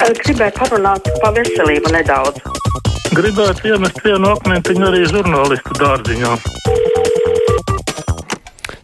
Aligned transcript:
Gribēju 0.00 0.54
parunāt 0.56 1.08
par 1.20 1.34
veselību 1.36 1.90
nedaudz. 1.92 2.40
Gribētu 3.12 3.68
iemest 3.68 4.00
vienu 4.04 4.30
akmentiņu 4.32 4.86
arī 4.88 5.02
žurnālistu 5.10 5.76
dārziņā. 5.76 6.32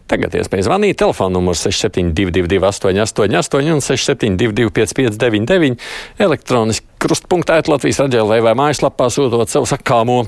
Tagad 0.07 0.37
iespēja 0.39 0.67
zvanīt. 0.69 0.99
Telefona 1.01 1.33
numurs 1.35 1.65
6722, 1.65 2.61
888, 2.69 3.73
un 3.73 3.83
672, 3.83 4.69
559, 4.77 5.81
elektroniski 6.23 6.87
krustpunktēt 7.01 7.67
Latvijas 7.71 8.03
raidījumā 8.05 8.39
vai 8.45 8.55
mājaslapā 8.61 9.09
sūtot 9.11 9.51
savu 9.51 9.67
sakāmo. 9.67 10.21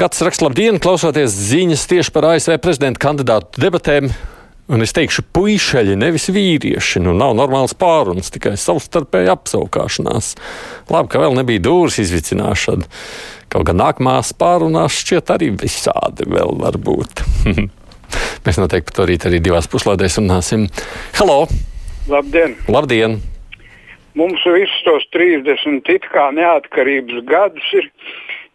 Gads 0.00 0.24
raksta 0.26 0.48
labdien, 0.48 0.80
klausoties 0.82 1.36
ziņas 1.52 1.84
tieši 1.92 2.14
par 2.14 2.32
ASV 2.32 2.56
prezidenta 2.64 3.04
kandidātu 3.04 3.62
debatēm. 3.62 4.10
Un 4.64 4.80
es 4.80 4.94
teikšu, 4.96 5.26
puiši, 5.36 5.96
nevis 6.00 6.30
vīrieši. 6.32 7.02
Nu, 7.04 7.12
nav 7.12 7.34
normāls 7.36 7.74
pārunas, 7.76 8.30
tikai 8.32 8.54
savstarpēja 8.56 9.34
apsaukāšanās. 9.36 10.30
Labi, 10.88 11.10
ka 11.12 11.20
vēl 11.20 11.36
nebija 11.36 11.60
dūris 11.66 12.00
izvicināšana. 12.00 12.88
Kaut 13.52 13.68
gan 13.68 13.76
nākamās 13.82 14.32
pārunās 14.40 14.96
šķiet 15.02 15.34
arī 15.34 15.50
visādi 15.60 16.24
vēl 16.32 16.56
var 16.62 16.80
būt. 16.80 17.20
Mēs 18.46 18.60
noteikti 18.60 18.88
par 18.88 18.96
to 18.96 19.08
rīt 19.10 19.28
arī 19.28 19.42
divās 19.44 19.68
puslaidēs 19.68 20.16
runāsim. 20.22 20.66
Halo! 21.18 21.44
Labdien! 22.08 22.56
Labdien! 22.72 23.20
Mums 24.16 24.42
visus 24.48 24.80
tos 24.86 25.04
30 25.12 25.92
it 25.92 26.08
kā 26.12 26.28
neatkarības 26.32 27.24
gadus 27.28 27.70
ir, 27.76 27.88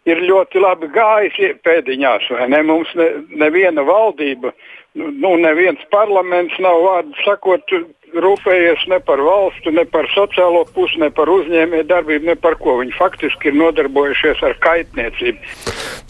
ir 0.08 0.22
ļoti 0.24 0.62
labi 0.62 0.90
gājis 0.94 1.56
pēdiņās, 1.66 2.30
ne? 2.48 2.62
Mums 2.66 2.92
ne, 2.98 3.08
neviena 3.42 3.84
valdība, 3.86 4.52
nu, 4.94 5.34
neviens 5.40 5.82
parlaments 5.92 6.56
nav 6.62 6.80
vārdu 6.86 7.24
sakot 7.24 7.74
rūpējies 8.10 8.86
ne 8.90 8.98
par 9.06 9.20
valstu, 9.22 9.72
ne 9.74 9.84
par 9.86 10.08
sociālo 10.14 10.64
pusi, 10.74 10.98
ne 11.02 11.10
par 11.14 11.30
uzņēmēju 11.30 11.86
darbību, 11.90 12.30
ne 12.30 12.36
par 12.38 12.56
ko. 12.58 12.78
Viņi 12.80 12.96
faktiski 12.96 13.50
ir 13.50 13.58
nodarbojušies 13.60 14.42
ar 14.46 14.56
kaitniecību. 14.64 15.54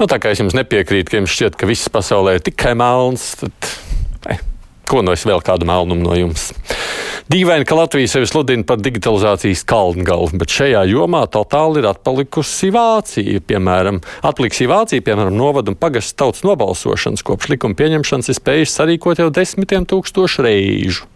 Nu, 0.01 0.09
tā 0.09 0.21
kā 0.23 0.33
es 0.33 0.41
jums 0.41 0.57
nepiekrītu, 0.57 1.11
ka 1.11 1.21
jums 1.21 1.35
šķiet, 1.35 1.59
ka 1.61 1.69
viss 1.69 1.93
pasaulē 1.93 2.39
ir 2.39 2.47
tikai 2.47 2.73
melns, 2.79 3.35
tad 3.43 3.73
eh, 4.33 4.41
ko 4.91 5.05
no 5.07 5.15
es 5.15 5.23
vēl 5.29 5.43
kādu 5.47 5.69
melnumu 5.69 6.09
no 6.09 6.17
jums? 6.19 6.51
Dīvaini, 7.31 7.63
ka 7.63 7.77
Latvija 7.79 8.11
sevi 8.11 8.27
sludina 8.27 8.67
par 8.67 8.81
digitalizācijas 8.83 9.63
kalngalvu, 9.71 10.41
bet 10.41 10.51
šajā 10.51 10.81
jomā 10.91 11.21
totāli 11.31 11.79
ir 11.79 11.87
atpalikusi 11.93 12.73
Vācija. 12.75 13.43
Piemēram, 13.47 14.01
atliksī 14.27 14.67
Vācija, 14.67 15.05
piemēram, 15.07 15.37
novada 15.39 15.71
un 15.71 15.79
pagasts 15.79 16.17
tautas 16.19 16.43
nobalsošanas 16.43 17.23
kopš 17.27 17.53
likuma 17.53 17.79
pieņemšanas 17.79 18.33
ir 18.33 18.39
spējuši 18.41 18.75
sarīkot 18.75 19.23
jau 19.23 19.29
desmitiem 19.37 19.87
tūkstošu 19.87 20.43
reižu. 20.49 21.07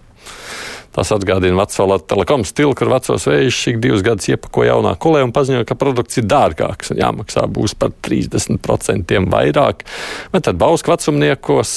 Tas 0.94 1.10
atgādina 1.10 1.58
veco 1.58 1.96
telekomu 2.06 2.46
stilu, 2.46 2.76
kur 2.78 2.92
vecos 2.92 3.26
vējus 3.26 3.56
šī 3.64 3.72
divus 3.82 4.04
gadus 4.06 4.28
iepako 4.30 4.68
jaunā 4.68 4.92
kulē 5.02 5.24
un 5.26 5.32
paziņoja, 5.34 5.66
ka 5.66 5.74
produkts 5.78 6.20
ir 6.22 6.28
dārgāks 6.30 6.94
un 6.94 7.02
jāmaksā 7.02 7.48
būs 7.50 7.74
par 7.74 7.90
30% 8.06 9.18
vairāk. 9.34 9.82
Bet 10.30 10.46
tad 10.46 10.62
Bauska 10.62 10.94
vecumniekos. 10.94 11.74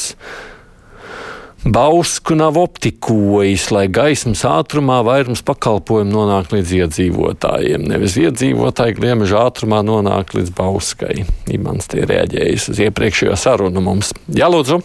Bausku 1.65 2.35
nav 2.35 2.57
optikojis, 2.61 3.63
lai 3.73 3.87
gaismas 3.89 4.43
ātrumā 4.45 4.99
vairums 5.05 5.41
pakalpojumu 5.45 6.13
nonāk 6.13 6.51
līdz 6.53 6.73
iedzīvotājiem. 6.77 7.87
Nevis 7.89 8.13
iedzīvotāji 8.21 8.93
gliemeža 8.99 9.41
ātrumā 9.49 9.81
nonāk 9.85 10.35
līdz 10.37 10.53
Bauskai. 10.57 11.25
Imants 11.49 11.89
tie 11.89 12.05
reaģējis 12.05 12.69
uz 12.73 12.81
iepriekšējo 12.85 13.39
sarunu 13.41 13.81
mums. 13.83 14.13
Jā, 14.29 14.51
lūdzu! 14.53 14.83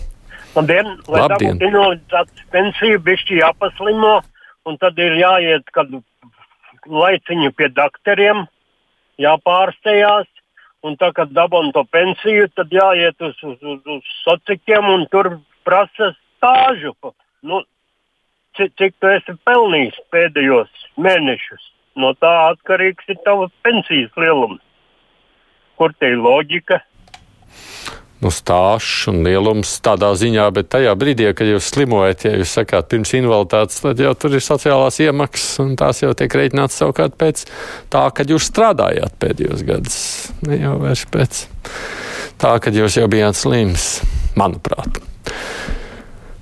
Labdien! 0.57 0.89
Lai 1.13 1.21
Labdien. 1.27 1.61
dabūtu 1.61 1.69
invaliditātes 1.69 2.49
pensiju, 2.57 3.05
bišķi 3.05 3.39
jāpaslimo, 3.43 4.15
un 4.65 4.81
tad 4.81 4.99
ir 5.01 5.19
jāiet 5.21 5.69
kādu 5.77 6.01
laiciņu 6.89 7.53
pie 7.57 7.69
doktoriem, 7.77 8.47
jāpārstējās, 9.21 10.29
un 10.89 10.97
tā, 10.97 11.13
kad 11.15 11.37
dabūn 11.37 11.71
to 11.77 11.85
pensiju, 11.93 12.49
tad 12.57 12.73
jāiet 12.73 13.21
uz, 13.21 13.37
uz, 13.45 13.61
uz, 13.61 13.81
uz 13.87 14.13
socikiem, 14.25 14.89
un 14.89 15.07
tur 15.13 15.35
prasa 15.69 16.15
stāžu. 16.43 16.93
Nu, 17.47 17.63
cik, 18.59 18.75
cik 18.79 18.99
tu 18.99 19.11
esi 19.15 19.37
pelnījis 19.47 20.03
pēdējos 20.11 20.87
mēnešus? 20.99 21.71
No 21.97 22.15
tā 22.19 22.33
atkarīgs 22.51 23.09
ir 23.13 23.21
tavs 23.27 23.53
pensijas 23.63 24.13
lielums. 24.17 24.63
Kur 25.77 25.95
te 25.99 26.13
ir 26.13 26.21
loģika? 26.21 26.83
nu, 28.23 28.31
stāsts 28.31 29.09
un 29.11 29.23
lielums 29.27 29.73
tādā 29.85 30.13
ziņā, 30.19 30.47
bet 30.55 30.71
tajā 30.73 30.95
brīdī, 30.99 31.27
kad 31.35 31.49
jūs 31.49 31.73
slimojat, 31.73 32.27
ja 32.27 32.35
jūs 32.39 32.55
sakāt 32.59 32.91
pirms 32.93 33.15
invaliditātes, 33.19 33.81
tad 33.83 34.03
jau 34.03 34.13
tur 34.15 34.37
ir 34.39 34.45
sociālās 34.45 35.01
iemaksas, 35.03 35.59
un 35.65 35.75
tās 35.81 36.05
jau 36.05 36.13
tiek 36.19 36.39
rēķināts 36.39 36.79
savukārt 36.79 37.19
pēc 37.19 37.47
tā, 37.93 38.05
kad 38.15 38.31
jūs 38.31 38.47
strādājāt 38.53 39.19
pēdējos 39.23 39.67
gadus. 39.67 40.03
Ne 40.47 40.61
jau 40.63 40.77
vairs 40.83 41.07
pēc 41.11 41.47
tā, 42.43 42.55
kad 42.63 42.79
jūs 42.79 43.01
jau 43.01 43.11
bijāt 43.11 43.39
slims, 43.39 43.97
manuprāt. 44.39 45.03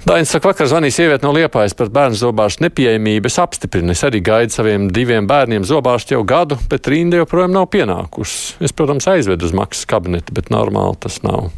Dainis 0.00 0.30
saka, 0.32 0.48
vakar 0.48 0.64
zvanīja 0.70 0.94
sieviete 0.96 1.26
no 1.26 1.30
Liepājas 1.36 1.74
par 1.76 1.90
bērnu 1.92 2.16
zobārstu 2.16 2.64
nepieejamību. 2.64 3.28
Es 3.28 3.36
apstiprinu, 3.42 3.92
es 3.92 4.00
arī 4.06 4.22
gaidu 4.24 4.54
saviem 4.54 4.86
diviem 4.96 5.26
bērniem 5.28 5.66
zobārstu 5.68 6.14
jau 6.14 6.22
gadu, 6.24 6.56
bet 6.72 6.88
rinda 6.88 7.18
joprojām 7.20 7.52
nav 7.52 7.66
pienākusi. 7.74 8.56
Es, 8.64 8.72
protams, 8.72 9.04
aizvedu 9.12 9.44
uz 9.44 9.52
maksas 9.56 9.84
kabinetu, 9.90 10.32
bet 10.36 10.48
normāli 10.54 10.96
tas 11.04 11.20
nav. 11.26 11.50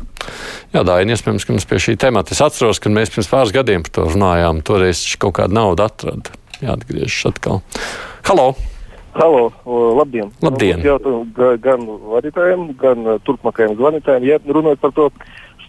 Jā, 0.74 0.82
Daini, 0.88 1.14
iespējams, 1.14 1.46
ka 1.46 1.54
mums 1.54 1.68
pie 1.70 1.78
šī 1.86 1.94
temata. 2.02 2.34
Es 2.34 2.42
atceros, 2.42 2.82
ka 2.82 2.90
mēs 2.90 3.14
pirms 3.14 3.30
pāris 3.30 3.54
gadiem 3.54 3.86
par 3.86 3.94
to 3.94 4.08
runājām. 4.10 4.64
Toreiz 4.66 5.04
kaut 5.22 5.36
kāda 5.38 5.54
nauda 5.60 5.86
atrada. 5.86 6.34
Jāatgriežas 6.58 7.30
atkal. 7.30 7.62
Halo! 8.26 8.52
Halo, 9.12 9.50
labdien! 9.98 10.30
Labdien. 10.42 10.82
Jautājumu 10.82 11.26
gan 11.62 11.86
vadītājiem, 12.14 12.68
gan 12.80 13.10
turpmākajiem 13.26 13.78
zvanītājiem. 13.78 14.28
Ja 14.30 14.38
runājot 14.42 14.80
par 14.82 14.94
to, 14.96 15.10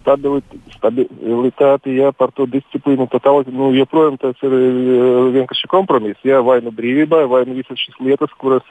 stabilitāti, 0.04 1.98
jā, 1.98 2.12
par 2.16 2.34
to 2.36 2.48
disciplīnu. 2.50 3.08
Tālāk, 3.14 3.50
nu, 3.54 3.72
joprojām 3.78 4.18
tas 4.22 4.38
ir 4.44 4.54
vienkārši 5.36 5.70
kompromiss. 5.72 6.22
Jā, 6.28 6.42
vai 6.46 6.60
nu 6.64 6.74
brīvībai, 6.76 7.24
vai 7.32 7.44
nu 7.48 7.58
visas 7.58 7.80
šīs 7.80 8.00
lietas, 8.04 8.34
kuras 8.42 8.66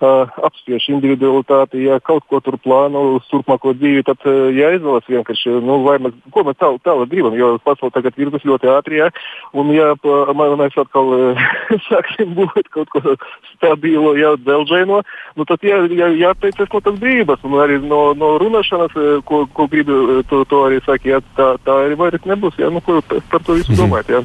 uh, 0.00 0.30
apspiež 0.48 0.88
individualitāti, 0.94 1.82
ja 1.86 1.98
kaut 2.04 2.26
ko 2.30 2.40
tur 2.44 2.58
plāno 2.62 3.04
uz 3.16 3.26
turpmāko 3.32 3.74
dzīvi, 3.78 4.04
tad 4.06 4.22
uh, 4.28 4.48
jāizvēlas 4.54 5.08
vienkārši, 5.10 5.56
nu, 5.64 5.80
vai 5.86 5.98
mēs, 6.02 6.16
ko 6.34 6.44
mēs 6.46 6.58
tālāk 6.60 6.84
tā, 6.86 6.96
gribam, 7.10 7.36
jo 7.38 7.54
pasaule 7.64 7.94
tagad 7.94 8.18
virdas 8.18 8.46
ļoti 8.46 8.70
ātri, 8.72 9.00
jā, 9.02 9.10
un 9.58 9.72
ja 9.74 9.92
pa, 10.02 10.34
mēs 10.36 10.78
atkal 10.78 11.12
uh, 11.14 11.44
sāksim 11.88 12.34
būt 12.38 12.70
kaut 12.74 12.92
ko 12.94 13.16
stabilu, 13.56 14.14
jā, 14.18 14.34
dzelžēno, 14.44 15.02
nu, 15.38 15.48
tad 15.48 15.64
jā, 15.66 15.82
jā, 15.90 16.10
jāteicas 16.22 16.70
no 16.72 16.82
tās 16.84 17.00
brīvības, 17.02 17.44
un 17.48 17.58
arī 17.62 17.80
no, 17.82 18.02
no 18.18 18.34
runāšanas, 18.42 18.94
ko, 19.28 19.44
ko 19.54 19.68
gribu 19.70 20.22
to, 20.30 20.44
to 20.48 20.64
arī 20.68 20.78
saka, 20.84 21.08
ja 21.08 21.20
tā, 21.36 21.48
tā 21.64 21.76
arī 21.86 21.96
vairs 21.98 22.24
nebūs. 22.28 22.58
Jā, 22.60 22.70
nu, 22.72 22.80
ko 22.84 23.00
par 23.02 23.40
to 23.44 23.56
visu 23.58 23.72
Mhm. 23.72 23.78
domājat? 23.80 24.06
Jā? 24.12 24.20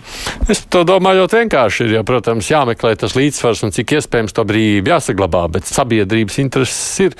Es 0.50 0.64
to 0.66 0.84
domāju 0.84 1.24
ļoti 1.24 1.40
vienkārši. 1.42 1.86
Ir, 1.88 1.96
jo, 1.98 2.04
protams, 2.04 2.50
jāmeklē 2.52 2.96
tas 3.00 3.16
līdzsvars 3.18 3.64
un 3.64 3.72
cik 3.72 3.96
iespējams 3.98 4.34
to 4.36 4.44
brīvību 4.44 4.92
jāsaglabā, 4.94 5.46
bet 5.52 5.64
sabiedrības 5.70 6.40
intereses 6.44 7.00
ir 7.00 7.16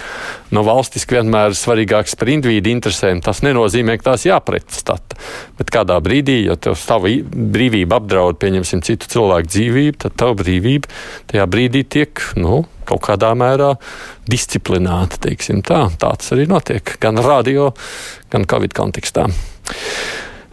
no 0.52 0.64
valstiski 0.64 1.16
vienmēr 1.18 1.56
svarīgākas 1.58 2.18
par 2.20 2.28
individu 2.28 2.70
interesēm. 2.74 3.22
Tas 3.24 3.42
nenozīmē, 3.42 3.98
ka 3.98 4.12
tās 4.12 4.26
jāpretstata. 4.28 5.18
Bet 5.58 5.72
kādā 5.74 6.00
brīdī, 6.04 6.46
ja 6.46 6.56
tev 6.56 6.76
tava 6.76 7.08
brīvība 7.08 7.98
apdraud, 8.02 8.38
pieņemsim, 8.42 8.84
citu 8.84 9.08
cilvēku 9.08 9.48
dzīvību, 9.48 9.98
tad 10.06 10.16
tava 10.20 10.36
brīvība 10.36 10.90
tajā 11.32 11.48
brīdī 11.48 11.84
tiek, 11.88 12.22
nu, 12.36 12.66
kaut 12.88 13.04
kādā 13.06 13.34
mērā 13.38 13.74
disciplināta. 14.30 15.22
Tā. 15.24 15.80
tā 16.00 16.12
tas 16.20 16.36
arī 16.36 16.48
notiek 16.50 16.96
gan 17.02 17.20
radio, 17.24 17.72
gan 18.34 18.48
Covid 18.50 18.76
kontekstā. 18.78 19.28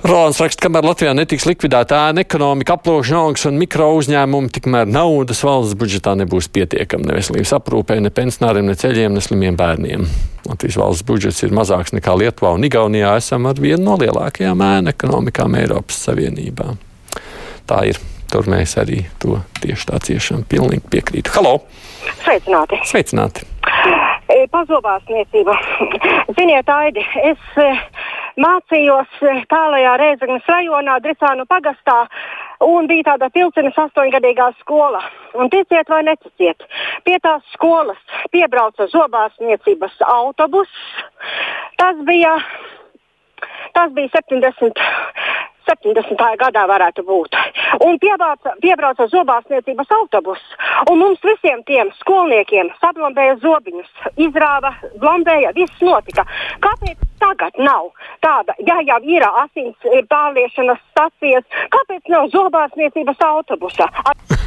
Rolands 0.01 0.39
raksta, 0.41 0.63
kamēr 0.65 0.87
Latvijā 0.89 1.11
netiks 1.13 1.45
likvidēta 1.45 1.99
ēna 2.09 2.23
ekonomika, 2.25 2.79
aploksņa 2.79 3.19
augs 3.21 3.43
un 3.51 3.59
mikro 3.61 3.91
uzņēmumi, 3.99 4.49
tikmēr 4.57 4.89
naudas 4.89 5.43
valsts 5.45 5.77
budžetā 5.77 6.15
nebūs 6.17 6.49
pietiekama 6.55 7.05
ne 7.05 7.19
veselības 7.19 7.53
aprūpē, 7.59 7.99
ne 8.01 8.13
pensionāriem, 8.17 8.71
ne 8.71 8.79
ceļiem, 8.81 9.13
ne 9.13 9.21
slimiem 9.25 9.59
bērniem. 9.61 10.07
Latvijas 10.49 10.79
valsts 10.81 11.05
budžets 11.05 11.45
ir 11.45 11.53
mazāks 11.57 11.93
nekā 11.93 12.17
Lietuvā 12.17 12.55
un 12.57 12.65
Igaunijā. 12.65 13.13
Esam 13.21 13.51
ar 13.51 13.61
vienu 13.61 13.91
no 13.91 13.99
lielākajām 14.01 14.65
ēna 14.71 14.95
ekonomikām 14.97 15.61
Eiropas 15.61 16.01
Savienībā. 16.09 16.73
Tā 17.69 17.85
ir. 17.93 18.01
Tur 18.31 18.47
mēs 18.47 18.77
arī 18.79 19.01
to 19.19 19.41
tieši 19.59 19.89
tā 19.91 19.99
ciešam. 20.07 20.45
Pilnīgi 20.47 20.87
piekrītu. 20.93 21.33
Halo! 21.35 21.57
Sveicināti! 22.23 22.79
Sveicināti! 22.87 23.47
E, 24.31 24.45
Pazobārsniecība. 24.53 25.57
Ziniet, 26.39 26.71
Aidi, 26.71 27.03
es 27.27 27.59
e, 27.59 27.67
mācījos 28.39 29.19
e, 29.27 29.35
tālajā 29.51 29.97
Rēzaknes 29.99 30.47
rajonā, 30.47 31.01
Drisānu 31.03 31.49
pagastā, 31.51 31.97
un 32.63 32.87
bija 32.87 33.09
tāda 33.11 33.33
pilcenes 33.35 33.83
astoņgadīgā 33.83 34.53
skola. 34.61 35.03
Un 35.35 35.51
ticiet 35.51 35.91
vai 35.91 36.05
neticiet, 36.07 36.63
pie 37.03 37.19
tās 37.27 37.43
skolas 37.57 37.99
piebrauca 38.31 38.87
zobārsniecības 38.95 39.99
autobus. 40.07 40.71
Tas 41.83 41.99
bija, 42.07 42.37
tas 43.75 43.91
bija 43.99 44.15
70. 44.15 44.87
70. 45.71 46.25
gadā 46.41 46.65
varētu 46.71 47.05
būt. 47.07 47.37
Un 47.87 47.99
piebrauca, 48.03 48.57
piebrauca 48.63 49.07
zobārstniecības 49.13 49.93
autobus. 50.01 50.43
Un 50.91 50.99
mums 51.03 51.23
visiem 51.25 51.63
tiem 51.69 51.93
skolniekiem 52.01 52.73
sablombēja 52.83 53.39
zobiņus, 53.45 53.93
izrāva, 54.27 54.75
blombēja, 54.99 55.55
viss 55.57 55.85
notika. 55.85 56.27
Kāpēc 56.65 57.07
tagad 57.21 57.59
nav 57.61 57.91
tāda, 58.25 58.57
ja 58.65 58.79
jau 58.89 58.99
ir 59.05 59.25
asins 59.29 59.89
pārliešanas 60.11 60.81
stacijas, 60.91 61.45
kāpēc 61.75 62.09
nav 62.13 62.31
zobārstniecības 62.33 63.21
autobusa? 63.27 63.89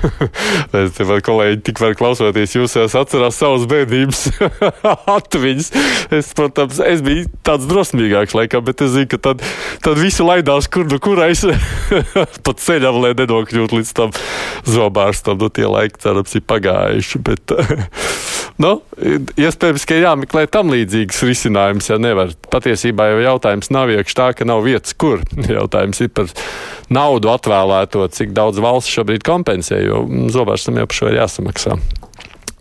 es 0.84 0.96
te 0.98 1.08
varu, 1.08 1.24
kolēģi, 1.25 1.60
tikmēr 1.70 1.96
klausoties, 2.00 2.56
jūs 2.58 2.75
atcerās 2.84 3.38
savas 3.40 3.68
bērnības 3.70 4.25
atmiņas. 5.18 5.70
Es, 6.18 6.34
protams, 6.38 6.81
es 6.84 7.04
biju 7.06 7.28
tāds 7.46 7.70
drosmīgāks 7.70 8.36
laikam, 8.38 8.66
bet 8.66 8.84
es 8.86 8.96
zinu, 8.98 9.10
ka 9.14 9.22
tad, 9.30 9.46
tad 9.86 10.02
visi 10.02 10.25
laidās 10.25 10.70
kur 10.74 10.90
nu 10.90 11.00
kurais 11.13 11.44
pat 12.45 12.62
ceļam, 12.63 13.00
lai 13.04 13.13
nenokļūtu 13.18 13.80
līdz 13.80 13.94
tam 13.98 14.13
zobārstam. 14.69 15.38
Nu, 15.42 15.50
tie 15.54 15.68
laiki, 15.69 16.01
cerams, 16.01 16.33
ir 16.38 16.45
pagājuši. 16.50 17.21
Bet, 17.27 17.54
nu, 18.63 18.74
iespējams, 19.39 19.86
ka 19.89 20.00
jāmeklē 20.00 20.45
tam 20.51 20.74
līdzīgs 20.74 21.24
risinājums, 21.27 21.89
ja 21.92 22.00
nevar. 22.01 22.33
Patiesībā 22.54 23.12
jau 23.12 23.19
jautājums 23.27 23.71
nav 23.74 23.94
iekšā 23.94 24.19
tā, 24.19 24.30
ka 24.38 24.48
nav 24.50 24.63
vietas, 24.65 24.95
kur. 24.98 25.21
Jautājums 25.57 26.01
ir 26.04 26.13
par 26.13 26.31
naudu 26.94 27.31
atvēlēto, 27.33 28.07
cik 28.13 28.33
daudz 28.38 28.62
valsts 28.63 28.94
šobrīd 28.94 29.25
kompensē, 29.27 29.83
jo 29.86 30.06
zobārstam 30.33 30.81
jau 30.81 30.89
par 30.89 31.01
šo 31.01 31.12
ir 31.12 31.21
jāsamaksā. 31.21 31.77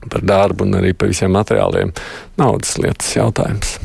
Par 0.03 0.27
darbu 0.27 0.67
un 0.67 0.81
arī 0.81 0.97
par 0.99 1.13
visiem 1.13 1.33
materiāliem. 1.35 1.95
Naudas 2.41 2.75
lietas 2.83 3.15
jautājums. 3.15 3.79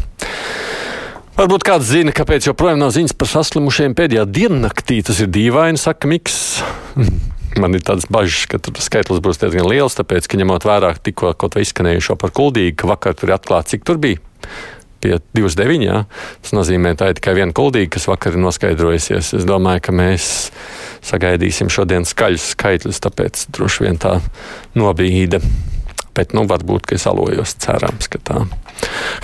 Varbūt 1.38 1.62
kāds 1.62 1.86
zina, 1.86 2.10
kāpēc 2.18 2.48
joprojām 2.48 2.80
nav 2.82 2.90
ziņas 2.96 3.14
par 3.14 3.30
saslimušiem 3.30 3.94
pēdējā 3.94 4.24
diennaktī. 4.34 4.96
Tas 5.06 5.20
ir 5.22 5.28
dīvaini, 5.30 5.78
saka 5.78 6.10
Miks. 6.10 6.64
Man 7.62 7.78
ir 7.78 7.84
tāds 7.86 8.08
bažas, 8.10 8.48
ka 8.50 8.58
tur 8.58 8.74
skaitlis 8.82 9.22
būs 9.22 9.38
diezgan 9.44 9.70
liels, 9.70 9.94
tāpēc, 10.00 10.26
ka 10.26 10.40
ņemot 10.42 10.66
vērā 10.66 10.90
tikko 11.06 11.36
kaut 11.38 11.54
vai 11.54 11.62
izskanējušo 11.62 12.18
par 12.18 12.34
kuldīgu, 12.34 12.74
ka 12.82 12.90
vakar 12.90 13.14
tur 13.14 13.30
ir 13.30 13.36
atklāts, 13.38 13.70
cik 13.76 13.86
tur 13.86 14.02
bija. 14.02 14.18
Pie 15.06 15.20
29. 15.38 15.86
Jā. 15.86 16.00
Tas 16.42 16.58
nozīmē, 16.58 16.96
ka 16.96 17.04
tā 17.04 17.12
ir 17.14 17.20
tikai 17.20 17.38
viena 17.38 17.54
kuldīga, 17.54 17.92
kas 18.00 18.10
vakar 18.10 18.34
ir 18.34 18.42
noskaidrojusies. 18.42 19.36
Es 19.38 19.46
domāju, 19.46 19.84
ka 19.86 19.94
mēs 19.94 20.32
sagaidīsim 21.06 21.70
šodien 21.70 22.10
skaļus 22.10 22.54
skaitļus, 22.56 23.04
tāpēc 23.06 23.46
droši 23.54 23.86
vien 23.86 24.02
tā 24.02 24.18
nobīda. 24.74 25.44
Bet, 26.18 26.34
nu, 26.34 26.50
varbūt, 26.50 26.90
ka 26.90 26.98
es 26.98 27.06
alojos, 27.06 27.54
cerams, 27.62 28.10
ka 28.10 28.26
tā. 28.26 28.48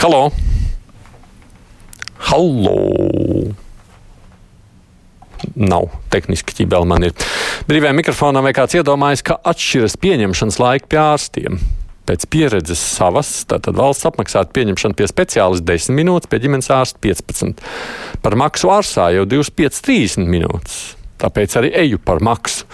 Halo! 0.04 0.28
Hallo! 2.24 2.78
Nav 5.60 5.90
tehniski 6.14 6.56
ķībeli 6.56 6.88
man 6.88 7.04
ir. 7.10 7.16
Brīvajā 7.68 7.94
mikrofonā 7.98 8.44
vai 8.46 8.54
kāds 8.56 8.78
iedomājas, 8.80 9.24
ka 9.28 9.42
atšķiras 9.52 9.98
pieņemšanas 10.00 10.60
laika 10.62 10.88
pie 10.90 11.02
ārstiem. 11.04 11.60
Pēc 12.08 12.26
pieredzes 12.32 12.80
savas, 12.84 13.30
tātad 13.48 13.78
valsts 13.80 14.08
apmaksāta 14.08 14.52
pieņemšana 14.56 14.96
pie 15.00 15.08
speciālista 15.08 15.68
10 15.70 15.96
minūtes, 16.00 16.30
pie 16.32 16.40
ģimenes 16.44 16.72
ārsta 16.76 17.00
15. 17.04 17.64
Par 18.24 18.36
maksu 18.40 18.72
ārsā 18.76 19.10
jau 19.16 19.28
25-30 19.30 20.28
minūtes. 20.28 20.80
Tāpēc 21.24 21.56
arī 21.60 21.72
eju 21.86 22.00
par 22.04 22.24
maksu. 22.24 22.68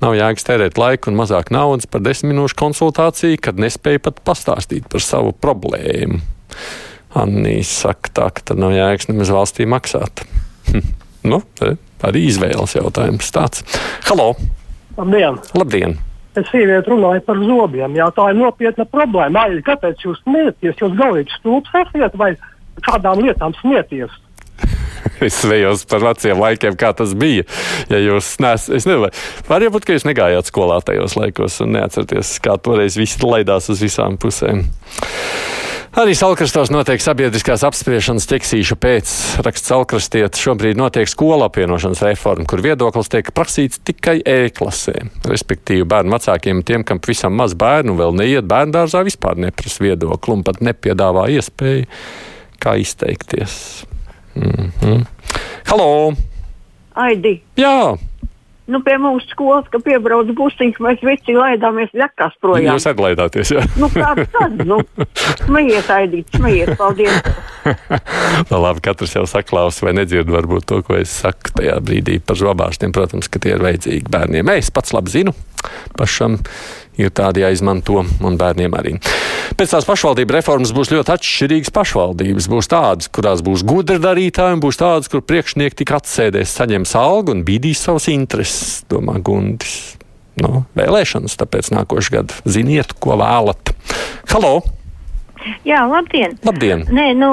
Nav 0.00 0.16
jēgas 0.16 0.46
tērēt 0.48 0.80
laiku 0.80 1.12
un 1.12 1.18
mazāk 1.20 1.52
naudas 1.52 1.88
par 1.88 2.00
10 2.04 2.30
minūšu 2.30 2.56
konsultāciju, 2.56 3.40
kad 3.44 3.60
nespēju 3.60 4.00
pat 4.06 4.22
pastāstīt 4.24 4.88
par 4.92 5.04
savu 5.04 5.34
problēmu. 5.36 6.22
Annija 7.18 7.64
saka, 7.66 8.12
tā, 8.14 8.28
ka 8.34 8.44
tad 8.52 8.60
nav 8.62 8.74
jēgas 8.76 9.08
nemaz 9.10 9.32
valstī 9.34 9.66
maksāt. 9.66 10.22
nu, 11.30 11.40
arī 12.06 12.22
izvēles 12.28 12.76
jautājums 12.78 13.34
tāds. 13.34 13.66
Halo! 14.06 14.32
Labdien! 14.98 15.40
Labdien. 15.58 15.98
Es 16.38 16.46
sievieti 16.52 16.92
runāju 16.92 17.24
par 17.26 17.38
zobiem. 17.42 17.96
Jā, 17.98 18.06
tā 18.14 18.28
ir 18.30 18.38
nopietna 18.38 18.86
problēma. 18.86 19.48
Ai, 19.48 19.62
kāpēc 19.66 20.04
jūs 20.06 20.20
smieties? 20.22 20.78
Jūs 20.78 20.94
galīgi 20.98 21.34
stulbs 21.40 21.74
esat 21.82 22.14
vai 22.18 22.36
kādām 22.86 23.24
lietām 23.24 23.56
smieties? 23.58 24.14
es 25.26 25.40
vējos 25.44 25.84
par 25.90 26.04
veciem 26.04 26.38
laikiem, 26.40 26.76
kā 26.78 26.92
tas 26.96 27.16
bija. 27.18 27.46
Ja 27.90 27.98
jūs 28.02 28.36
nesat, 28.42 28.76
es 28.78 28.86
nezinu, 28.88 29.10
var 29.48 29.66
jau 29.66 29.72
būt, 29.74 29.88
ka 29.88 29.96
jūs 29.96 30.06
negājāt 30.08 30.50
skolā 30.50 30.78
tajos 30.86 31.16
laikos 31.18 31.58
un 31.64 31.74
neatcerieties, 31.76 32.36
kā 32.44 32.56
toreiz 32.62 32.98
viss 33.00 33.18
laidās 33.24 33.70
uz 33.72 33.82
visām 33.82 34.20
pusēm. 34.20 34.62
Arī 35.90 36.12
Salkrastos 36.14 36.70
notiek 36.70 37.02
sabiedriskās 37.02 37.64
apspriešanas 37.66 38.28
ķeksīšu 38.30 38.76
pēc, 38.78 39.14
raksts 39.42 39.72
Salkrastiet, 39.72 40.38
šobrīd 40.38 40.78
notiek 40.78 41.10
skola 41.10 41.48
apvienošanas 41.50 42.04
reforma, 42.06 42.46
kur 42.46 42.62
viedoklis 42.62 43.10
tiek 43.10 43.32
prasīts 43.34 43.80
tikai 43.82 44.20
E-klasē. 44.22 44.94
Respektīvi, 45.26 45.88
bērnu 45.90 46.14
vecākiem, 46.14 46.60
tiem, 46.68 46.84
kam 46.86 47.02
pavisam 47.02 47.34
maz 47.34 47.56
bērnu 47.58 47.96
vēl 47.98 48.14
neiet 48.20 48.46
bērnu 48.46 48.76
dārzā, 48.76 49.02
vispār 49.02 49.40
neprasa 49.42 49.82
viedokli 49.82 50.36
un 50.36 50.44
pat 50.46 50.62
nepiedāvā 50.62 51.26
iespēju, 51.34 51.88
kā 52.62 52.76
izteikties. 52.78 53.56
Mm 54.38 54.70
-hmm. 54.70 55.02
Halo! 55.66 56.14
Aidi! 56.94 57.40
Jā! 57.58 57.98
Nu, 58.70 58.80
pie 58.86 58.96
mums 59.02 59.26
skolas, 59.32 59.66
ka 59.72 59.80
piebrauc 59.84 60.30
busiņš, 60.38 60.80
mēs 60.84 61.02
visi 61.06 61.36
laidāmies 61.36 61.92
ļakās 61.96 62.36
projām. 62.42 62.76
Jūs 62.76 62.88
atlaidāties, 62.90 63.54
jā? 63.56 63.64
nu, 63.80 63.90
kā 63.92 64.14
tad, 64.22 64.62
nu, 64.68 64.80
smejiet, 65.46 65.90
Aidīt, 65.90 66.36
smejiet, 66.38 66.76
paldies. 66.80 67.20
nu, 68.50 68.58
labi, 68.60 68.82
katrs 68.84 69.14
jau 69.16 69.24
saklaus 69.28 69.80
vai 69.84 69.94
nedzird 69.96 70.30
varbūt 70.32 70.68
to, 70.70 70.80
ko 70.86 70.98
es 71.00 71.12
saku 71.22 71.54
tajā 71.58 71.78
brīdī 71.84 72.18
par 72.24 72.38
žobārstiem. 72.40 72.94
Protams, 72.96 73.30
ka 73.30 73.42
tie 73.42 73.56
ir 73.56 73.64
vajadzīgi 73.64 74.10
bērniem. 74.10 74.52
Es 74.56 74.72
pats 74.74 74.94
labi 74.96 75.12
zinu, 75.12 75.34
pašam 75.98 76.38
ir 77.00 77.12
tādi 77.16 77.44
jāizmanto, 77.44 78.02
un 78.04 78.38
bērniem 78.40 78.74
arī. 78.76 78.96
Pēc 79.56 79.74
tās 79.74 79.86
pašvaldību 79.88 80.36
reformas 80.36 80.72
būs 80.76 80.92
ļoti 80.92 81.14
atšķirīgas 81.14 81.72
pašvaldības. 81.74 82.48
Būs 82.52 82.70
tādas, 82.70 83.10
kurās 83.12 83.44
būs 83.46 83.64
gudri 83.66 84.00
darītāji, 84.02 84.58
un 84.58 84.64
būs 84.64 84.80
tādas, 84.80 85.10
kur 85.12 85.24
priekšnieki 85.24 85.82
tik 85.82 85.94
atsēdēs, 85.96 86.56
saņems 86.60 86.94
algu 87.00 87.34
un 87.36 87.44
bīdīs 87.46 87.82
savas 87.86 88.10
intereses, 88.12 88.82
domā 88.90 89.18
Gundis. 89.24 89.96
No, 90.40 90.64
vēlēšanas, 90.78 91.36
tāpēc 91.40 91.72
nākošais 91.74 92.14
gads 92.14 92.42
ziniet, 92.48 92.94
ko 93.02 93.18
vēlat. 93.20 93.74
Halo! 94.32 94.60
Jā, 95.64 95.84
labdien! 95.88 96.34
labdien. 96.44 96.84
Nē, 96.92 97.06
nu, 97.18 97.30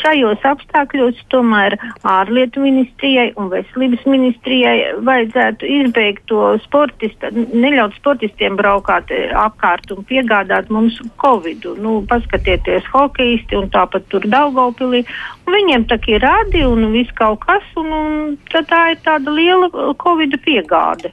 šajos 0.00 0.44
apstākļos 0.46 1.18
tomēr 1.32 1.76
ārlietu 2.06 2.62
ministrijai 2.64 3.30
un 3.40 3.50
veselības 3.52 4.06
ministrijai 4.08 4.76
vajadzētu 5.06 5.68
izbeigt 5.78 6.24
to 6.30 6.54
sportistu, 6.64 7.30
neļaut 7.34 7.96
sportistiem 7.98 8.56
braukāt 8.60 9.12
e, 9.12 9.26
apkārt 9.36 9.92
un 9.94 10.04
piegādāt 10.08 10.70
mums 10.72 10.98
covidu. 11.22 11.76
Nu, 11.80 11.98
paskatieties, 12.08 12.88
hokeisti 12.92 13.58
un 13.58 13.70
tāpat 13.74 14.08
tur 14.12 14.26
Daugavpilī. 14.32 15.04
Viņiem 15.46 15.86
tā 15.90 16.00
ir 16.10 16.24
radi 16.24 16.64
un 16.66 16.90
viss 16.94 17.12
kaut 17.18 17.44
kas, 17.44 17.64
un, 17.76 17.92
un 17.92 18.66
tā 18.72 18.82
ir 18.94 19.00
tāda 19.04 19.32
liela 19.32 19.70
covida 20.00 20.40
piegāde. 20.42 21.12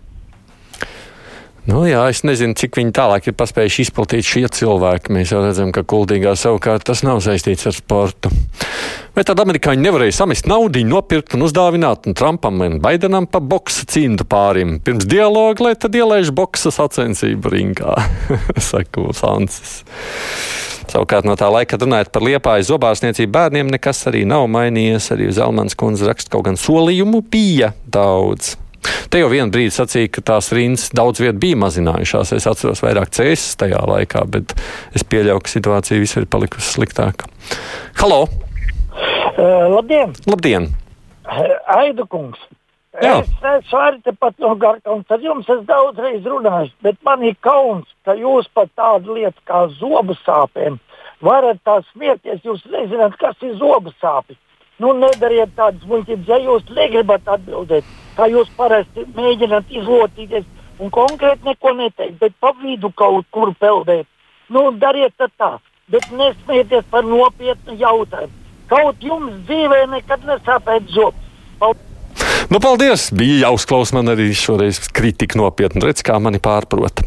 Nu, 1.63 1.85
jā, 1.87 2.01
es 2.11 2.25
nezinu, 2.27 2.57
cik 2.59 2.75
viņi 2.75 2.91
tālāk 2.91 3.29
ir 3.29 3.35
paspējuši 3.39 3.85
izplatīt 3.85 4.27
šie 4.27 4.41
cilvēki. 4.51 5.13
Mēs 5.15 5.31
jau 5.31 5.39
redzam, 5.45 5.69
ka 5.71 5.85
kuldīgā 5.87 6.33
savukārt 6.35 6.83
tas 6.89 7.05
nav 7.07 7.21
saistīts 7.23 7.69
ar 7.69 7.75
sportu. 7.77 8.31
Vai 9.15 9.23
tad 9.23 9.39
amerikāņi 9.39 9.85
nevarēja 9.85 10.17
samest 10.17 10.49
naudu, 10.51 10.81
nopirkt 10.83 11.37
un 11.37 11.45
uzdāvināt 11.47 12.09
un 12.09 12.17
Trumpam 12.19 12.59
un 12.65 12.81
Baidenam 12.83 13.29
pa 13.31 13.39
boksa 13.39 13.87
cīņu 13.87 14.27
pārim? 14.27 14.73
Pirms 14.83 15.07
dialoga, 15.07 15.69
lai 15.69 15.73
tad 15.79 15.95
ielaiž 15.95 16.33
boksa 16.35 16.73
sacensību 16.75 17.53
ringā, 17.55 17.95
saka 18.71 19.05
Francis. 19.15 19.77
Savukārt 20.91 21.23
no 21.23 21.37
tā 21.39 21.47
laika, 21.47 21.77
kad 21.77 21.85
runājot 21.87 22.11
par 22.11 22.27
liepāju 22.27 22.67
zobārstniecību 22.73 23.31
bērniem, 23.37 23.71
nekas 23.71 24.03
arī 24.11 24.25
nav 24.27 24.49
mainījies. 24.51 25.13
Arī 25.15 25.31
Zelmans 25.31 25.79
kundze 25.79 26.11
raksta, 26.11 26.33
kaut 26.35 26.49
gan 26.49 26.59
solījumu 26.59 27.23
bija 27.31 27.71
daudz. 27.87 28.57
Te 29.11 29.21
jau 29.21 29.29
vienā 29.31 29.51
brīdī 29.53 29.73
sacīja, 29.73 30.11
ka 30.15 30.23
tās 30.33 30.51
rindas 30.55 30.89
daudz 30.95 31.21
vietā 31.23 31.37
bija 31.39 31.59
mazinājušās. 31.63 32.33
Es 32.37 32.47
atceros 32.49 32.83
vairāk 32.83 33.13
cēsis 33.15 33.57
tajā 33.61 33.81
laikā, 33.89 34.25
bet 34.33 34.55
es 34.97 35.05
pieļauju, 35.07 35.43
ka 35.43 35.53
situācija 35.53 36.01
visur 36.01 36.25
ir 36.25 36.31
palikusi 36.33 36.77
sliktāka. 36.77 37.29
Halo! 38.01 38.25
Uh, 39.33 39.69
labdien! 39.73 40.13
Labdien! 40.29 40.71
Aidu 41.73 42.07
kungs! 42.09 42.41
Jā. 43.01 43.23
Es 43.23 43.29
esmu 43.41 43.79
arī 43.81 44.01
tepat 44.05 44.35
no 44.43 44.51
Garkaunas. 44.61 45.09
Ar 45.09 45.23
jums 45.23 45.47
es 45.49 45.63
daudzreiz 45.65 46.27
runāju, 46.29 46.69
bet 46.85 46.99
man 47.05 47.23
ir 47.25 47.33
kauns, 47.41 47.87
ka 48.05 48.13
jūs 48.13 48.45
pat 48.53 48.69
tādu 48.77 49.15
lietu 49.17 49.39
kā 49.49 49.63
zobu 49.79 50.13
sāpēm 50.21 50.77
varat 51.23 51.61
tās 51.65 51.87
smieties. 51.93 52.43
Jūs 52.45 52.61
nezināt, 52.69 53.17
kas 53.21 53.39
ir 53.41 53.55
zobu 53.61 53.93
sāpes. 54.01 54.37
Nu, 54.81 54.91
nedariet 54.97 55.53
tādas 55.57 55.85
muļķības, 55.89 56.29
ja 56.29 56.39
jūs 56.43 56.69
negribat 56.73 57.27
atbildēt, 57.35 57.87
kā 58.17 58.29
jūs 58.31 58.49
parasti 58.57 59.05
mēģināt 59.15 59.71
izlotīties 59.73 60.45
un 60.81 60.91
konkrēti 60.93 61.47
neko 61.47 61.73
neteikt, 61.77 62.19
bet 62.21 62.35
pa 62.41 62.53
vidu 62.61 62.91
kaut 62.97 63.27
kur 63.33 63.53
peldēt. 63.59 64.07
Nu, 64.53 64.69
dariet 64.77 65.15
tā, 65.17 65.57
bet 65.91 66.09
nesmieties 66.11 66.85
par 66.91 67.05
nopietnu 67.07 67.77
jautājumu. 67.79 68.33
Kaut 68.71 69.03
jums 69.03 69.35
dzīvē 69.47 69.85
nekad 69.91 70.23
nesāpēt 70.27 70.89
zobus. 70.93 71.19
Nu, 72.51 72.59
paldies! 72.61 73.07
Bija 73.15 73.47
jāuzklaus 73.47 73.93
man 73.95 74.11
arī 74.13 74.27
šoreiz 74.37 74.81
kritika 74.93 75.39
nopietni. 75.39 75.81
Redz, 75.83 76.03
kā 76.05 76.19
mani 76.21 76.41
pārprot. 76.43 77.01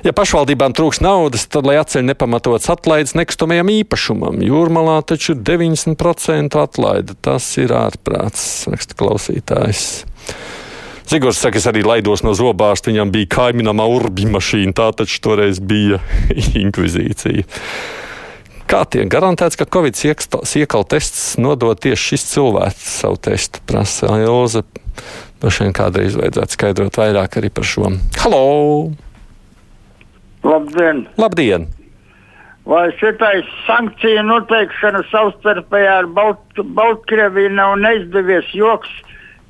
Ja 0.00 0.14
pašvaldībām 0.16 0.72
trūks 0.76 1.02
naudas, 1.04 1.44
tad, 1.50 1.66
lai 1.68 1.76
atceļ 1.80 2.06
nepamatots 2.08 2.70
atlaides 2.72 3.12
nekustamajam 3.18 3.68
īpašumam, 3.74 4.40
jūrmalā 4.44 5.00
taču 5.04 5.34
90% 5.36 6.56
atlaida. 6.56 7.16
Tas 7.20 7.50
ir 7.60 7.74
ārprāts, 7.76 8.46
raksta 8.72 8.96
klausītājs. 8.96 9.84
Zigors 11.10 11.40
saka, 11.42 11.58
es 11.58 11.66
arī 11.66 11.82
laidos 11.82 12.22
no 12.22 12.32
zobārsta. 12.38 12.92
Viņam 12.92 13.10
bija 13.12 13.28
kaimiņam 13.34 13.82
urbi 13.82 14.28
mašīna. 14.30 14.76
Tā 14.78 14.92
taču 15.02 15.18
toreiz 15.24 15.58
bija 15.58 15.98
inkvizīcija. 16.62 17.44
Kā 18.70 18.84
tiek 18.86 19.10
garantēts, 19.10 19.58
ka 19.58 19.66
Covid 19.66 19.98
siekal 19.98 20.86
tests 20.86 21.34
nodod 21.42 21.82
tieši 21.82 22.12
šis 22.12 22.28
cilvēks 22.36 22.88
savu 23.02 23.18
testu? 23.18 23.58
Prasa 23.66 24.14
Ilze. 24.22 24.62
Droši 25.42 25.66
vien 25.66 25.74
kādreiz 25.74 26.14
vajadzētu 26.14 26.54
skaidrot 26.54 27.02
vairāk 27.02 27.40
arī 27.42 27.50
par 27.50 27.66
šo. 27.66 27.90
Halo! 28.22 29.09
Labdien! 30.44 31.04
Labdien! 31.18 31.66
Vai 32.68 32.90
šitais 33.00 33.46
sankciju 33.66 34.22
noteikšana 34.28 35.00
savstarpējā 35.10 35.94
ar 36.02 36.08
Balt 36.16 36.60
Baltkrieviju 36.76 37.50
nav 37.56 37.76
neizdevies 37.80 38.50
joks, 38.54 38.90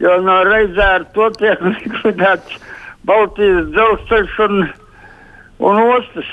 jo 0.00 0.14
no 0.24 0.38
reizē 0.46 0.86
ar 1.00 1.04
to 1.16 1.28
tiek 1.38 1.62
likvidēts 1.72 2.60
Baltijas 3.08 3.68
dzelzceļš 3.74 4.38
un, 4.46 4.62
un 5.70 5.82
ostas. 5.90 6.30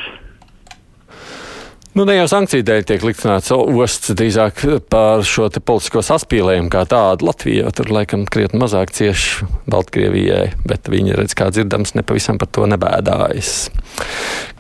Nu, 1.98 2.04
ne 2.06 2.14
jau 2.14 2.28
sankciju 2.30 2.62
dēļ 2.62 2.84
tiek 2.86 3.02
likvidēts 3.02 3.50
osts, 3.56 4.12
drīzāk 4.14 4.60
par 4.86 5.24
šo 5.26 5.48
politisko 5.50 6.04
saspīlējumu 6.06 6.70
kā 6.70 6.84
tādu. 6.86 7.26
Latvijā 7.26 7.72
tur 7.74 7.90
laikam 7.90 8.28
krietni 8.30 8.62
mazāk 8.62 8.94
cieši 8.94 9.48
Baltkrievijai, 9.66 10.52
bet 10.70 10.92
viņi 10.94 11.18
redz, 11.18 11.34
kā 11.34 11.50
dzirdams, 11.50 11.96
nepavisam 11.98 12.38
par 12.38 12.52
to 12.54 12.70
nebēdājas. 12.70 13.56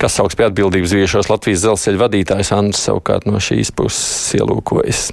Kas 0.01 0.17
sauks 0.17 0.39
pie 0.39 0.47
atbildības 0.47 0.97
viešos 0.97 1.29
Latvijas 1.29 1.61
dzelzceļa 1.61 2.03
vadītājs 2.07 2.53
Andris 2.57 2.89
savukārt 2.89 3.29
no 3.29 3.37
šīs 3.37 3.69
puses 3.69 4.33
ielūkojas. 4.41 5.11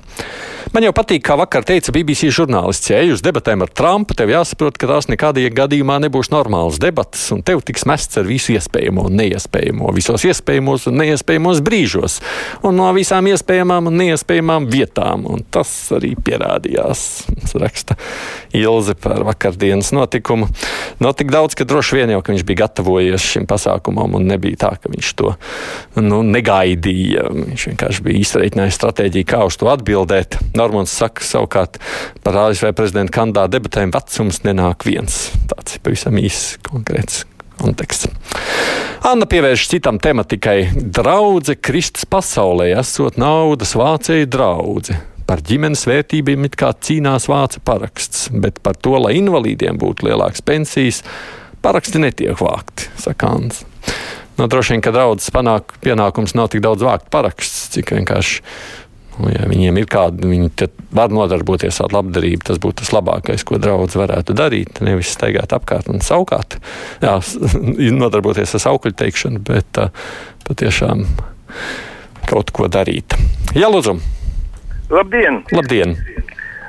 Man 0.74 0.82
jau 0.82 0.94
patīk, 0.96 1.20
kā 1.26 1.36
vakar 1.38 1.62
teica 1.66 1.92
BBC 1.94 2.30
žurnālists, 2.34 2.88
ja 2.90 2.98
ej 3.04 3.12
uz 3.14 3.22
debatēm 3.22 3.62
ar 3.62 3.70
Trumpu, 3.70 4.16
tev 4.16 4.32
jāsaprot, 4.32 4.78
ka 4.80 4.88
tās 4.90 5.06
nekādā 5.10 5.44
gadījumā 5.52 6.00
nebūs 6.02 6.32
normālas 6.32 6.80
debatas, 6.82 7.26
un 7.36 7.44
tev 7.46 7.60
tiks 7.62 7.84
mests 7.86 8.18
ar 8.18 8.26
visu 8.26 8.56
iespējamo 8.56 9.04
un 9.06 9.14
neiespējamo, 9.20 9.92
visos 9.94 10.24
iespējamos 10.26 10.88
un 10.90 10.98
neiespējamos 11.02 11.60
brīžos, 11.62 12.13
un 12.64 12.78
no 12.78 12.90
visām 12.96 13.28
iespējamām 13.30 13.90
un 13.90 13.98
neiespējamām 14.00 14.68
vietām. 14.72 15.26
Un 15.30 15.44
tas 15.54 15.70
arī 15.94 16.14
pierādījās, 16.16 17.04
raksta 17.60 17.96
Ilze 18.54 18.94
par 18.98 19.24
vakardienas 19.26 19.92
notikumu. 19.96 20.48
No 21.02 21.12
tik 21.16 21.32
daudz, 21.34 21.56
ka 21.58 21.66
droši 21.68 22.00
vien 22.00 22.14
jau 22.14 22.22
viņš 22.24 22.46
bija 22.46 22.64
gatavojies 22.64 23.28
šim 23.34 23.48
pasākumam, 23.50 24.16
un 24.18 24.28
nebija 24.30 24.64
tā, 24.66 24.72
ka 24.80 24.92
viņš 24.92 25.12
to 25.18 25.34
nu, 26.00 26.22
negaidīja. 26.22 27.28
Viņš 27.34 27.68
vienkārši 27.72 28.06
bija 28.06 28.22
izreikinājis 28.22 28.80
stratēģiju, 28.80 29.30
kā 29.34 29.44
uz 29.48 29.58
to 29.60 29.70
atbildēt. 29.72 30.38
Normons 30.58 30.94
saka 30.94 31.26
savukārt 31.26 31.80
par 32.24 32.40
ASV 32.46 32.72
prezidenta 32.76 33.18
kandidātu 33.20 33.58
debatēm 33.58 33.94
vecums 33.94 34.42
nenāk 34.46 34.86
viens. 34.88 35.28
Tāds 35.50 35.78
ir 35.78 35.86
pavisam 35.86 36.18
īsts 36.22 36.58
konkrēts 36.66 37.24
konteksts. 37.60 38.10
Anna 39.04 39.26
pievērš 39.28 39.66
citam 39.68 39.98
tematikai. 40.00 40.70
Draudze 40.74 41.58
Kristus 41.60 42.06
pasaulē 42.08 42.70
esot 42.80 43.18
naudas 43.20 43.74
vācēju 43.76 44.30
draudze. 44.32 44.96
Par 45.28 45.40
ģimenes 45.44 45.86
vērtībiem 45.88 46.48
it 46.48 46.56
kā 46.60 46.70
cīnās 46.72 47.28
vāca 47.28 47.60
paraksts, 47.64 48.28
bet 48.32 48.60
par 48.64 48.76
to, 48.76 48.96
lai 49.00 49.14
invalīdiem 49.20 49.80
būtu 49.80 50.08
lielākas 50.08 50.44
pensijas, 50.44 51.02
paraksti 51.64 52.00
netiek 52.00 52.36
vākti, 52.40 52.90
saka 53.00 53.32
Anna. 53.36 53.64
No, 54.34 54.48
droši 54.50 54.74
vien, 54.74 54.82
ka 54.82 54.90
draudzes 54.90 55.30
panāk, 55.30 55.76
pienākums 55.84 56.34
nav 56.34 56.48
tik 56.52 56.64
daudz 56.64 56.82
vākt 56.82 57.06
paraksts, 57.12 57.68
cik 57.76 57.92
vienkārši 57.94 58.40
Nu, 59.20 59.30
ja 59.30 59.46
viņiem 59.46 59.78
ir 59.78 59.86
kāda, 59.90 60.26
viņi 60.26 60.68
var 60.94 61.12
nodarboties 61.14 61.78
ar 61.84 61.94
labdarību. 61.94 62.42
Tas 62.48 62.58
būtu 62.62 62.82
tas 62.82 62.92
labākais, 62.94 63.44
ko 63.46 63.60
draugs 63.62 63.96
varētu 63.98 64.34
darīt. 64.36 64.80
Nevis 64.84 65.12
staigāt 65.14 65.54
apkārt 65.54 65.90
un 65.92 66.02
saukāt, 66.04 66.58
jā, 67.04 67.16
nodarboties 68.02 68.56
ar 68.58 68.64
saukļu 68.66 68.94
teikšanu, 68.98 69.42
bet 69.46 69.82
uh, 69.82 69.92
patiešām 70.48 71.06
kaut 72.28 72.50
ko 72.56 72.68
darīt. 72.72 73.16
Jā, 73.54 73.70
lūdzu! 73.70 73.98
Labdien! 74.92 75.42
Labdien. 75.54 75.94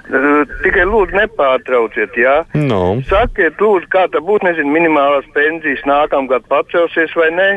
Uh, 0.05 0.43
tikai 0.61 0.85
lūdzu, 0.85 1.17
nepārtrauciet, 1.17 2.13
jā. 2.19 2.35
No. 2.53 2.99
Sakiet, 3.09 3.57
lūdzu, 3.57 3.89
kā 3.89 4.05
tā 4.13 4.21
būtu, 4.21 4.45
nezinu, 4.45 4.69
minimālās 4.75 5.25
pensijas 5.33 5.81
nākamgad 5.89 6.45
pacelsies 6.51 7.15
vai 7.17 7.31
nē. 7.33 7.49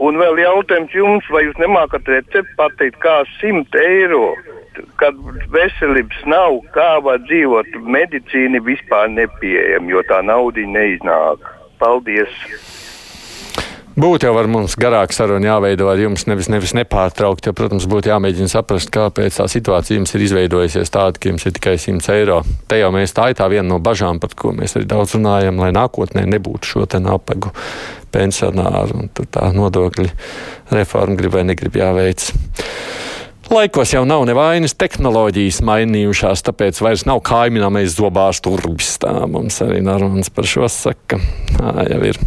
Un 0.00 0.16
vēl 0.16 0.38
jautājums 0.40 0.94
jums, 0.96 1.26
vai 1.28 1.44
jūs 1.44 1.58
nemākat 1.60 2.08
recepti 2.08 2.56
pateikt, 2.56 2.96
kā 3.02 3.18
100 3.36 3.82
eiro, 3.84 4.30
kad 5.00 5.16
veselības 5.52 6.24
nav, 6.30 6.62
kā 6.72 6.94
var 7.04 7.20
dzīvot, 7.26 7.76
medicīna 7.84 8.62
vispār 8.64 9.12
nepieejama, 9.12 9.92
jo 9.92 10.04
tā 10.08 10.22
nauda 10.24 10.64
neiznāk. 10.64 11.44
Paldies! 11.80 12.32
Būtu 14.00 14.28
jau 14.28 14.32
ar 14.38 14.46
mums 14.48 14.76
garāka 14.80 15.12
saruna 15.12 15.50
jāveido 15.50 15.88
ar 15.90 15.98
jums, 16.00 16.22
nevis, 16.30 16.46
nevis 16.48 16.72
nepārtraukt. 16.78 17.44
Jo, 17.44 17.52
protams, 17.58 17.88
būtu 17.90 18.08
jāmēģina 18.08 18.48
saprast, 18.48 18.88
kāpēc 18.94 19.36
tā 19.36 19.48
situācija 19.50 19.98
jums 19.98 20.14
ir 20.14 20.24
izveidojusies 20.24 20.94
tāda, 20.94 21.20
ka 21.20 21.28
jums 21.28 21.44
ir 21.44 21.56
tikai 21.58 21.74
100 21.76 22.14
eiro. 22.14 22.38
Te 22.70 22.78
jau 22.80 22.88
mēs 22.94 23.12
tā 23.16 23.28
ir 23.32 23.36
tā 23.40 23.50
viena 23.52 23.66
no 23.74 23.80
bažām, 23.82 24.22
par 24.22 24.32
ko 24.38 24.54
mēs 24.56 24.78
arī 24.78 24.88
daudz 24.88 25.18
runājam, 25.18 25.60
lai 25.60 25.72
nākotnē 25.76 26.24
nebūtu 26.30 26.70
šo 26.70 26.86
te 26.88 27.02
napagu 27.02 27.52
pensionāru 28.14 29.04
un 29.04 29.12
tā 29.12 29.50
nodokļu 29.54 30.08
reforma 30.74 31.18
grib 31.18 31.36
vai 31.36 31.46
negrib 31.48 31.78
jāveic. 31.80 32.30
Laikos 33.50 33.90
jau 33.90 34.04
nav 34.06 34.22
nevainas, 34.28 34.76
tehnoloģijas 34.78 35.56
mainījušās, 35.66 36.44
tāpēc 36.46 36.78
vairs 36.84 37.02
nav 37.08 37.18
kaimiņāmais 37.26 37.96
zobārs 37.96 38.38
turbis. 38.44 38.92
Tā 39.02 39.24
mums 39.26 39.58
arī 39.64 39.80
Normans 39.82 40.30
par 40.30 40.46
šo 40.46 40.68
saka. 40.70 41.18
Tā 41.56 41.88
jau 41.90 41.98
ir. 42.06 42.20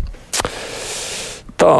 Tā. 1.55 1.77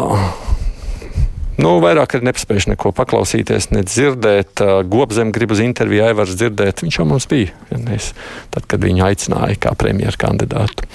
Nu, 1.60 1.74
vairāk 1.84 2.16
arī 2.16 2.30
nepaspējuši 2.30 2.72
neko 2.72 2.94
paklausīties, 2.96 3.68
ne 3.76 3.84
dzirdēt. 3.84 4.64
Gobzem 4.88 5.36
grib 5.36 5.52
uz 5.52 5.60
interviju 5.66 6.08
Aivars 6.08 6.38
dzirdēt. 6.40 6.86
Viņš 6.86 7.02
jau 7.02 7.06
mums 7.12 7.28
bija 7.28 7.52
vienreiz, 7.68 8.14
tad, 8.54 8.64
kad 8.72 8.80
viņu 8.88 9.04
aicināja 9.10 9.60
kā 9.68 9.76
premjeru 9.76 10.24
kandidātu. 10.24 10.88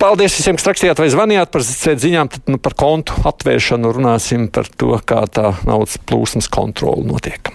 Paldies 0.00 0.36
visiem, 0.38 0.58
kas 0.58 0.66
rakstījāt 0.68 1.00
vai 1.00 1.10
zvanījāt 1.12 1.52
par 1.54 1.64
ziņām. 1.64 2.30
Tad 2.34 2.50
nu, 2.52 2.60
par 2.62 2.76
kontu 2.78 3.16
atvēršanu 3.30 3.92
runāsim 3.96 4.48
par 4.52 4.68
to, 4.68 4.96
kā 5.06 5.24
tā 5.30 5.54
naudas 5.68 6.00
plūsmas 6.08 6.50
kontrole 6.52 7.06
notiek. 7.08 7.52